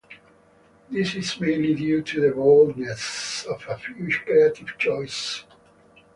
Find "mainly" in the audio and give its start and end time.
1.39-1.75